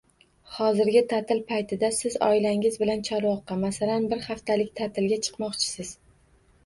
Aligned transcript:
Hozirgi 0.51 1.01
ta'til 1.11 1.41
paytida 1.51 1.91
siz 1.99 2.17
oilangiz 2.29 2.79
bilan 2.85 3.05
Chorvoqqa, 3.09 3.59
masalan, 3.67 4.09
bir 4.15 4.25
haftalik 4.31 4.73
ta'tilga 4.81 5.21
chiqmoqchisiz 5.29 5.93